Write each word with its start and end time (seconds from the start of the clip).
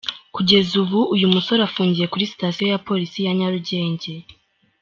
Kugeza 0.35 0.73
ubu 0.83 0.99
uyu 1.15 1.27
musore 1.33 1.61
afungiye 1.63 2.07
kuri 2.13 2.29
sitasiyo 2.31 2.65
ya 2.71 2.81
Polisi 2.87 3.19
ya 3.25 3.33
Nyarugenge. 3.37 4.13